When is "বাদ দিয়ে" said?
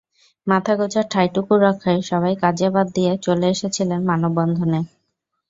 2.73-3.11